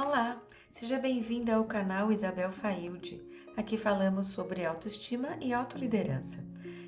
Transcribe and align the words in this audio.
Olá, 0.00 0.40
seja 0.76 0.96
bem-vinda 0.96 1.56
ao 1.56 1.64
canal 1.64 2.12
Isabel 2.12 2.52
Failde. 2.52 3.20
Aqui 3.56 3.76
falamos 3.76 4.28
sobre 4.28 4.64
autoestima 4.64 5.36
e 5.42 5.52
autoliderança. 5.52 6.38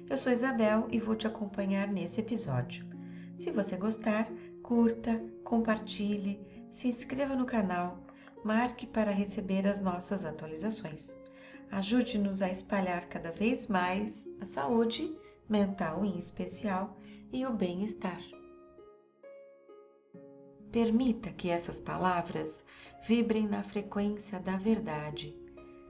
Eu 0.09 0.17
sou 0.17 0.31
Isabel 0.31 0.87
e 0.93 1.01
vou 1.01 1.17
te 1.17 1.27
acompanhar 1.27 1.89
nesse 1.89 2.21
episódio. 2.21 2.87
Se 3.37 3.51
você 3.51 3.77
gostar, 3.77 4.31
curta, 4.63 5.21
compartilhe, 5.43 6.41
se 6.71 6.87
inscreva 6.87 7.35
no 7.35 7.47
canal, 7.47 7.99
marque 8.45 8.87
para 8.87 9.11
receber 9.11 9.67
as 9.67 9.81
nossas 9.81 10.25
atualizações. 10.25 11.17
Ajude-nos 11.73 12.41
a 12.41 12.49
espalhar 12.49 13.09
cada 13.09 13.33
vez 13.33 13.67
mais 13.67 14.29
a 14.41 14.47
saúde 14.47 15.13
mental 15.49 16.05
em 16.05 16.17
especial 16.17 16.97
e 17.33 17.45
o 17.45 17.53
bem-estar. 17.53 18.21
Permita 20.73 21.31
que 21.31 21.51
essas 21.51 21.81
palavras 21.81 22.65
vibrem 23.09 23.49
na 23.49 23.63
frequência 23.63 24.39
da 24.39 24.57
verdade. 24.57 25.35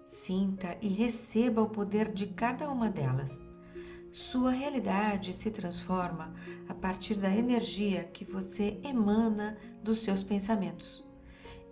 Sinta 0.07 0.77
e 0.81 0.89
receba 0.89 1.61
o 1.61 1.69
poder 1.69 2.11
de 2.11 2.27
cada 2.29 2.71
uma 2.71 2.89
delas. 2.89 3.39
Sua 4.11 4.51
realidade 4.51 5.35
se 5.35 5.51
transforma 5.51 6.35
a 6.67 6.75
partir 6.75 7.17
da 7.17 7.29
energia 7.29 8.05
que 8.05 8.25
você 8.25 8.81
emana 8.83 9.59
dos 9.85 9.99
seus 9.99 10.23
pensamentos. 10.23 11.07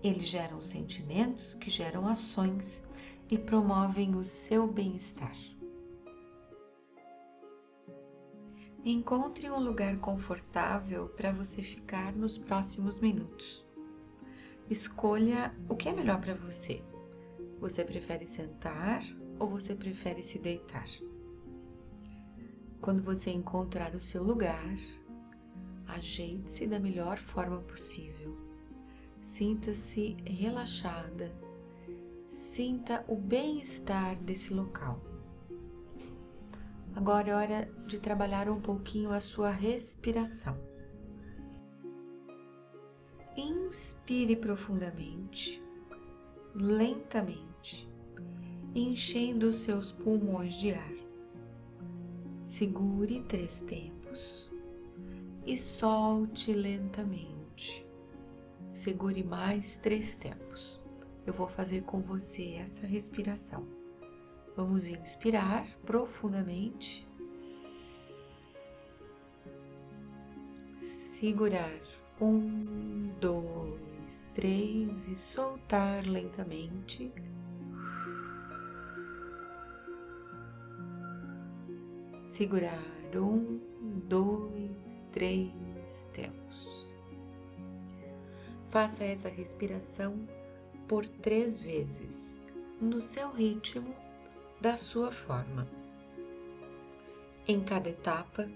Eles 0.05 0.29
geram 0.29 0.61
sentimentos 0.61 1.55
que 1.55 1.71
geram 1.71 2.07
ações 2.07 2.83
e 3.31 3.39
promovem 3.39 4.15
o 4.17 4.23
seu 4.23 4.67
bem-estar. 4.67 5.37
Encontre 8.91 9.51
um 9.51 9.61
lugar 9.61 9.99
confortável 9.99 11.09
para 11.11 11.31
você 11.31 11.63
ficar 11.63 12.11
nos 12.17 12.39
próximos 12.39 12.99
minutos. 13.01 13.63
Escolha 14.71 15.55
o 15.69 15.77
que 15.77 15.91
é 15.91 15.93
melhor 15.93 16.19
para 16.19 16.35
você. 16.35 16.83
Você 17.61 17.85
prefere 17.85 18.25
sentar 18.25 19.05
ou 19.39 19.47
você 19.47 19.75
prefere 19.75 20.23
se 20.23 20.39
deitar? 20.39 20.89
Quando 22.81 23.03
você 23.03 23.31
encontrar 23.31 23.95
o 23.95 24.01
seu 24.01 24.23
lugar, 24.23 24.79
ajeite-se 25.87 26.67
da 26.67 26.81
melhor 26.81 27.19
forma 27.19 27.61
possível. 27.61 28.39
Sinta-se 29.23 30.17
relaxada. 30.25 31.31
Sinta 32.27 33.05
o 33.07 33.17
bem-estar 33.17 34.17
desse 34.23 34.55
local. 34.55 35.08
Agora 36.99 37.31
é 37.31 37.35
hora 37.37 37.73
de 37.87 38.01
trabalhar 38.01 38.49
um 38.49 38.61
pouquinho 38.61 39.13
a 39.13 39.21
sua 39.21 39.51
respiração. 39.51 40.59
Inspire 43.37 44.35
profundamente, 44.35 45.63
lentamente, 46.57 47.89
enchendo 48.75 49.47
os 49.47 49.61
seus 49.61 49.93
pulmões 49.93 50.57
de 50.57 50.73
ar. 50.73 50.93
Segure 52.49 53.23
três 53.29 53.61
tempos 53.61 54.51
e 55.47 55.57
solte 55.57 56.53
lentamente. 56.53 57.87
Segure 58.73 59.23
mais 59.23 59.77
três 59.77 60.17
tempos. 60.17 60.81
Eu 61.25 61.33
vou 61.33 61.47
fazer 61.47 61.85
com 61.85 62.01
você 62.01 62.55
essa 62.55 62.85
respiração. 62.85 63.78
Vamos 64.59 64.89
inspirar 64.89 65.69
profundamente, 65.87 67.07
segurar 70.77 71.81
um, 72.21 73.09
dois, 73.21 74.29
três 74.35 75.07
e 75.07 75.15
soltar 75.15 76.05
lentamente. 76.05 77.13
Segurar 82.27 82.83
um, 83.15 83.61
dois, 84.09 85.07
três 85.13 86.09
tempos. 86.13 86.89
Faça 88.71 89.05
essa 89.05 89.29
respiração 89.29 90.27
por 90.89 91.07
três 91.07 91.61
vezes, 91.61 92.43
no 92.81 93.01
seu 93.01 93.31
ritmo 93.31 94.08
da 94.61 94.77
sua 94.77 95.11
forma. 95.11 95.69
Em 97.47 97.61
cada 97.61 97.89
etapa, 97.89 98.49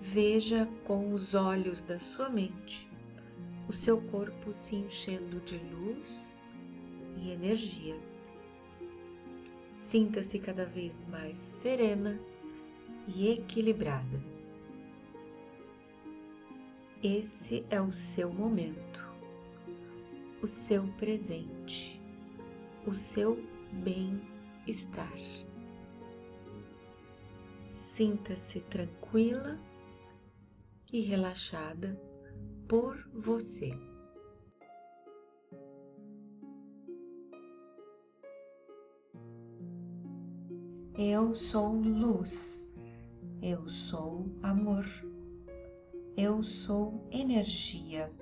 veja 0.00 0.68
com 0.84 1.12
os 1.12 1.34
olhos 1.34 1.82
da 1.82 1.98
sua 1.98 2.28
mente 2.28 2.88
o 3.68 3.72
seu 3.72 4.00
corpo 4.00 4.52
se 4.52 4.76
enchendo 4.76 5.40
de 5.40 5.58
luz 5.58 6.38
e 7.16 7.30
energia. 7.30 7.98
Sinta-se 9.78 10.38
cada 10.38 10.66
vez 10.66 11.06
mais 11.08 11.38
serena 11.38 12.18
e 13.08 13.30
equilibrada. 13.30 14.22
Esse 17.02 17.64
é 17.70 17.80
o 17.80 17.92
seu 17.92 18.32
momento, 18.32 19.12
o 20.42 20.46
seu 20.46 20.86
presente, 20.98 22.00
o 22.86 22.92
seu 22.92 23.38
bem 23.72 24.20
estar. 24.66 25.12
Sinta-se 27.70 28.60
tranquila 28.60 29.58
e 30.92 31.00
relaxada 31.00 32.00
por 32.68 32.96
você. 33.12 33.72
Eu 40.96 41.34
sou 41.34 41.72
luz, 41.72 42.72
eu 43.42 43.68
sou 43.68 44.26
amor, 44.42 44.86
eu 46.16 46.40
sou 46.42 47.04
energia, 47.10 48.12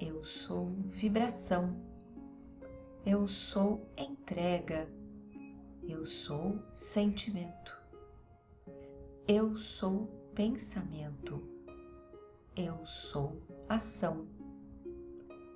eu 0.00 0.24
sou 0.24 0.70
vibração, 0.86 1.76
eu 3.04 3.26
sou 3.26 3.88
entrega 3.98 4.88
eu 5.86 6.06
sou 6.06 6.58
sentimento. 6.72 7.78
Eu 9.28 9.54
sou 9.56 10.06
pensamento. 10.34 11.42
Eu 12.56 12.84
sou 12.86 13.42
ação. 13.68 14.26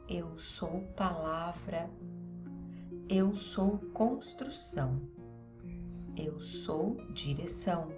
Eu 0.08 0.36
sou 0.36 0.82
palavra. 0.96 1.90
Eu 3.08 3.34
sou 3.34 3.78
construção. 3.94 5.00
Eu 6.16 6.38
sou 6.40 6.96
direção. 7.12 7.88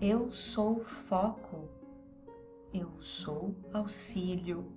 Eu 0.00 0.30
sou 0.30 0.80
foco. 0.80 1.68
Eu 2.72 2.90
sou 3.00 3.54
auxílio. 3.72 4.72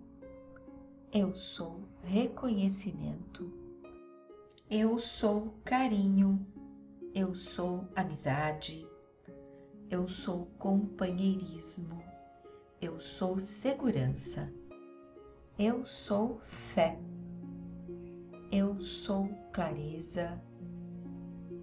Eu 1.14 1.34
sou 1.34 1.88
reconhecimento 2.04 3.67
eu 4.70 5.00
sou 5.00 5.54
carinho, 5.64 6.46
eu 7.16 7.34
sou 7.34 7.88
amizade, 7.96 8.86
eu 9.90 10.10
sou 10.10 10.48
companheirismo, 10.60 12.04
eu 12.82 13.00
sou 13.00 13.40
segurança, 13.40 14.54
eu 15.58 15.86
sou 15.86 16.40
fé, 16.40 17.00
eu 18.52 18.78
sou 18.78 19.30
clareza, 19.54 20.38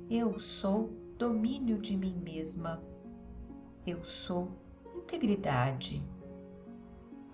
eu 0.09 0.41
sou 0.41 0.89
domínio 1.19 1.77
de 1.83 1.99
mim 1.99 2.19
mesma, 2.25 2.83
eu 3.87 4.03
sou 4.03 4.51
integridade, 4.97 6.03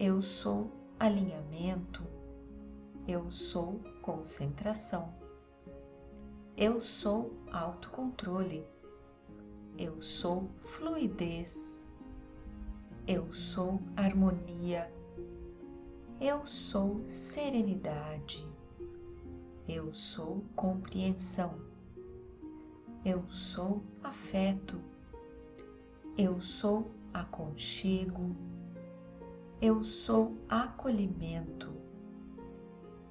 eu 0.00 0.20
sou 0.20 0.69
alinhamento, 0.98 2.04
eu 3.06 3.30
sou 3.30 3.78
concentração. 4.03 5.20
Eu 6.62 6.78
sou 6.78 7.33
autocontrole. 7.51 8.66
Eu 9.78 10.03
sou 10.03 10.51
fluidez. 10.59 11.89
Eu 13.09 13.33
sou 13.33 13.80
harmonia. 13.97 14.92
Eu 16.21 16.45
sou 16.45 17.01
serenidade. 17.07 18.47
Eu 19.66 19.95
sou 19.95 20.45
compreensão. 20.54 21.54
Eu 23.07 23.27
sou 23.30 23.83
afeto. 24.04 24.78
Eu 26.18 26.42
sou 26.42 26.91
aconchego. 27.15 28.36
Eu 29.62 29.83
sou 29.83 30.36
acolhimento. 30.47 31.72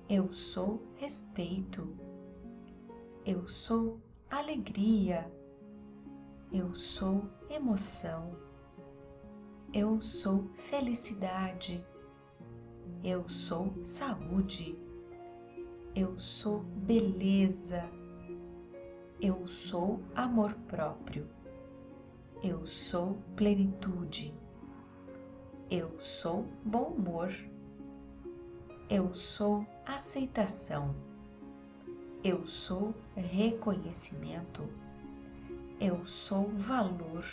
Eu 0.08 0.32
sou 0.32 0.84
respeito. 0.98 2.09
Eu 3.32 3.48
sou 3.48 4.02
alegria. 4.32 5.32
Eu 6.52 6.74
sou 6.74 7.30
emoção. 7.48 8.36
Eu 9.72 10.02
sou 10.02 10.50
felicidade. 10.56 11.86
Eu 13.04 13.30
sou 13.30 13.72
saúde. 13.86 14.76
Eu 15.96 16.18
sou 16.18 16.62
beleza. 16.88 17.88
Eu 19.22 19.48
sou 19.48 20.02
amor 20.16 20.56
próprio. 20.68 21.30
Eu 22.44 22.66
sou 22.66 23.22
plenitude. 23.36 24.34
Eu 25.70 26.00
sou 26.00 26.48
bom 26.66 26.96
humor. 26.96 27.32
Eu 28.90 29.14
sou 29.14 29.68
aceitação. 29.86 31.09
Eu 32.22 32.46
sou 32.46 32.94
reconhecimento. 33.16 34.68
Eu 35.80 36.06
sou 36.06 36.50
valor. 36.50 37.24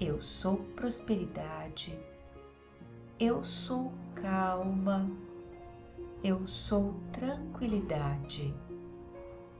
Eu 0.00 0.20
sou 0.20 0.56
prosperidade. 0.74 1.96
Eu 3.20 3.44
sou 3.44 3.92
calma. 4.16 5.08
Eu 6.24 6.44
sou 6.48 6.92
tranquilidade. 7.12 8.52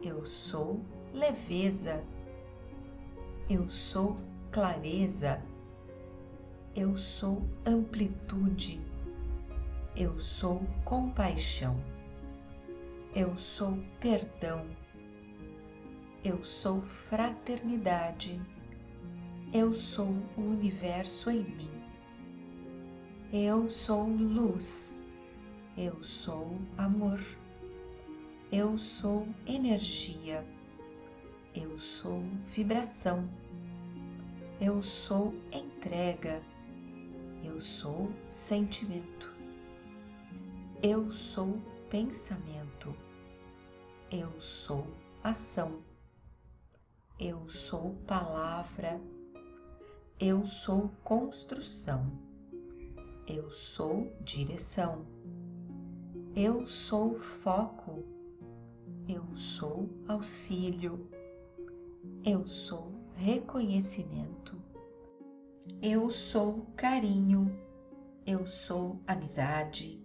Eu 0.02 0.26
sou 0.26 0.81
leveza. 1.14 2.02
Eu 3.48 3.70
sou 3.70 4.16
clareza. 4.50 5.40
Eu 6.75 6.96
sou 6.96 7.40
amplitude. 7.64 8.81
Eu 9.94 10.19
sou 10.19 10.60
compaixão. 10.84 11.81
Eu 13.14 13.37
sou 13.37 13.79
perdão. 14.00 14.67
Eu 16.25 16.43
sou 16.43 16.81
fraternidade. 16.81 18.41
Eu 19.53 19.75
sou 19.75 20.09
o 20.35 20.41
universo 20.41 21.31
em 21.31 21.44
mim. 21.44 21.70
Eu 23.31 23.69
sou 23.69 24.09
luz. 24.09 25.06
Eu 25.76 26.03
sou 26.03 26.56
amor. 26.79 27.20
Eu 28.50 28.79
sou 28.79 29.29
energia. 29.47 30.43
Eu 31.55 31.79
sou 31.79 32.23
vibração. 32.47 33.29
Eu 34.58 34.82
sou 34.82 35.35
entrega. 35.53 36.41
Eu 37.44 37.61
sou 37.61 38.11
sentimento. 38.26 39.37
Eu 40.82 41.11
sou 41.12 41.61
pensamento. 41.91 42.71
Eu 44.14 44.38
sou 44.43 44.87
ação. 45.25 45.81
Eu 47.19 47.49
sou 47.49 47.94
palavra. 48.06 49.00
Eu 50.20 50.47
sou 50.47 50.91
construção. 51.03 52.12
Eu 53.26 53.49
sou 53.49 54.14
direção. 54.20 55.06
Eu 56.37 56.67
sou 56.67 57.14
foco. 57.14 58.05
Eu 59.09 59.25
sou 59.35 59.88
auxílio. 60.06 61.08
Eu 62.23 62.47
sou 62.47 62.93
reconhecimento. 63.15 64.61
Eu 65.81 66.11
sou 66.11 66.67
carinho. 66.76 67.50
Eu 68.26 68.47
sou 68.47 69.00
amizade. 69.06 70.05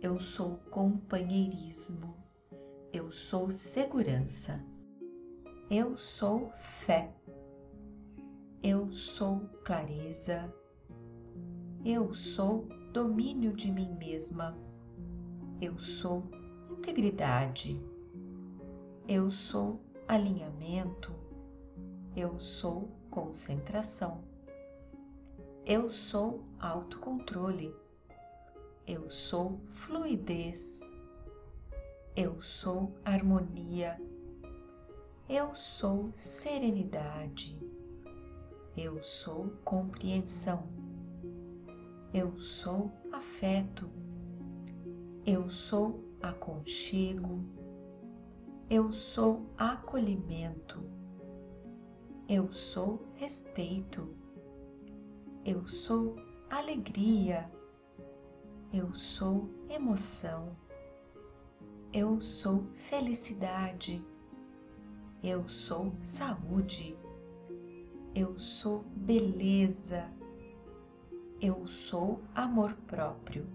Eu 0.00 0.18
sou 0.18 0.56
companheirismo. 0.70 2.21
Eu 2.92 3.10
sou 3.10 3.50
segurança. 3.50 4.62
Eu 5.70 5.96
sou 5.96 6.50
fé. 6.50 7.10
Eu 8.62 8.90
sou 8.90 9.48
clareza. 9.64 10.54
Eu 11.82 12.12
sou 12.12 12.68
domínio 12.92 13.54
de 13.54 13.72
mim 13.72 13.94
mesma. 13.94 14.54
Eu 15.58 15.78
sou 15.78 16.30
integridade. 16.70 17.82
Eu 19.08 19.30
sou 19.30 19.80
alinhamento. 20.06 21.14
Eu 22.14 22.38
sou 22.38 22.90
concentração. 23.10 24.22
Eu 25.64 25.88
sou 25.88 26.44
autocontrole. 26.60 27.74
Eu 28.86 29.08
sou 29.08 29.62
fluidez. 29.64 30.91
Eu 32.14 32.42
sou 32.42 32.92
harmonia. 33.06 33.98
Eu 35.26 35.54
sou 35.54 36.12
serenidade. 36.12 37.58
Eu 38.76 39.02
sou 39.02 39.48
compreensão. 39.64 40.68
Eu 42.12 42.36
sou 42.36 42.92
afeto. 43.14 43.88
Eu 45.24 45.48
sou 45.48 46.04
aconchego. 46.20 47.42
Eu 48.68 48.92
sou 48.92 49.46
acolhimento. 49.56 50.84
Eu 52.28 52.52
sou 52.52 53.06
respeito. 53.14 54.14
Eu 55.46 55.66
sou 55.66 56.16
alegria. 56.50 57.50
Eu 58.70 58.92
sou 58.92 59.48
emoção. 59.70 60.54
Eu 61.94 62.18
sou 62.22 62.64
felicidade. 62.72 64.02
Eu 65.22 65.46
sou 65.46 65.92
saúde. 66.02 66.96
Eu 68.14 68.38
sou 68.38 68.82
beleza. 68.96 70.10
Eu 71.38 71.66
sou 71.66 72.22
amor 72.34 72.72
próprio. 72.86 73.46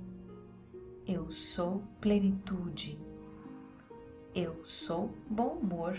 Eu 1.07 1.31
sou 1.31 1.81
plenitude. 1.99 3.01
Eu 4.35 4.63
sou 4.63 5.09
bom 5.27 5.57
humor. 5.57 5.97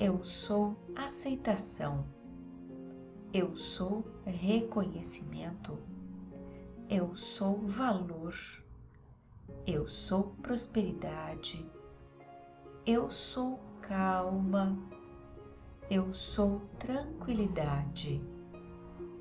Eu 0.00 0.24
sou 0.24 0.76
aceitação. 0.96 2.04
Eu 3.32 3.54
sou 3.54 4.04
reconhecimento. 4.26 5.78
Eu 6.90 7.14
sou 7.14 7.58
valor. 7.58 8.34
Eu 9.66 9.86
sou 9.86 10.34
prosperidade. 10.42 11.64
Eu 12.84 13.10
sou 13.10 13.60
calma. 13.80 14.76
Eu 15.90 16.12
sou 16.12 16.60
tranquilidade. 16.78 18.20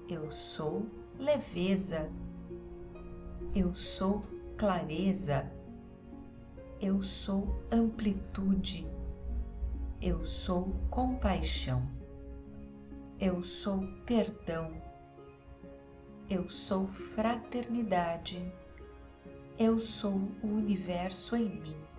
Eu 0.10 0.32
sou 0.32 0.86
leveza. 1.20 2.10
Eu 3.56 3.76
sou 3.76 4.24
clareza. 4.58 5.52
Eu 6.80 7.04
sou 7.04 7.62
amplitude. 7.72 8.88
Eu 10.02 10.26
sou 10.26 10.74
compaixão. 10.90 11.88
Eu 13.20 13.44
sou 13.44 13.86
perdão 14.06 14.72
eu 16.32 16.50
sou 16.50 16.88
fraternidade. 16.88 18.50
Eu 19.60 19.80
sou 19.80 20.32
o 20.42 20.48
universo 20.48 21.36
em 21.36 21.46
mim. 21.46 21.91